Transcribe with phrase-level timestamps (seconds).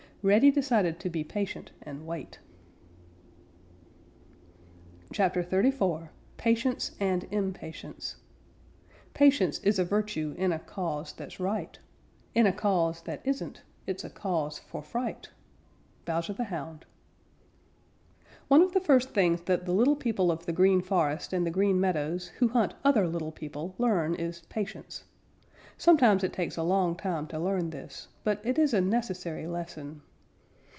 [0.23, 2.37] Reddy decided to be patient and wait.
[5.11, 8.17] CHAPTER XXXIV PATIENCE AND IMPATIENCE
[9.15, 11.79] Patience is a virtue In a cause that's right.
[12.35, 15.29] In a cause that isn't, It's a cause for fright.
[16.05, 16.85] Bowser the Hound.
[18.47, 21.49] One of the first things that the little people of the Green Forest and the
[21.49, 25.03] Green Meadows who hunt other little people learn is patience.
[25.79, 30.03] Sometimes it takes a long time to learn this, but it is a necessary lesson.